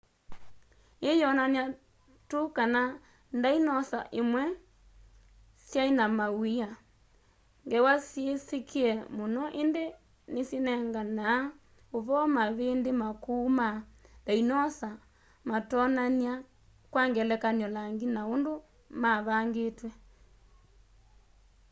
ii 1.07 1.15
yionania 1.21 1.65
tu 2.29 2.39
kana 2.57 2.81
ndainosa 3.37 3.99
imwe 4.19 4.43
swai 5.65 5.91
na 5.97 6.05
mawia 6.17 6.69
ngewa 7.65 7.93
syisikie 8.07 8.91
mũno 9.17 9.43
indi 9.61 9.85
ni 10.33 10.41
syinenganaa 10.47 11.41
uvoo 11.97 12.25
mavindi 12.37 12.91
makũu 13.01 13.47
ma 13.57 13.67
ndainosa 14.23 14.89
matonania 15.49 16.33
kwa 16.91 17.03
ngelekany'o 17.09 17.67
langi 17.75 18.05
na 18.15 18.21
undũ 18.33 18.53
mavangitwe 19.01 19.89